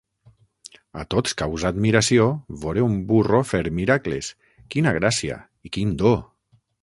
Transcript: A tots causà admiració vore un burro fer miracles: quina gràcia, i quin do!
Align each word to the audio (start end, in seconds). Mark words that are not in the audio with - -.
A 1.01 1.03
tots 1.13 1.35
causà 1.41 1.71
admiració 1.73 2.25
vore 2.63 2.85
un 2.87 2.97
burro 3.13 3.43
fer 3.51 3.61
miracles: 3.81 4.33
quina 4.77 4.95
gràcia, 4.99 5.37
i 5.69 5.75
quin 5.77 5.95
do! 6.03 6.15